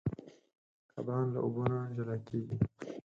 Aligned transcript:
کبان 0.91 1.25
له 1.33 1.39
اوبو 1.45 1.61
نه 1.73 1.79
جلا 1.95 2.15
کېږي. 2.27 2.55